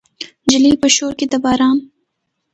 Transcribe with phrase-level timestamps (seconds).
[0.45, 1.77] نجلۍ په شور کې د باران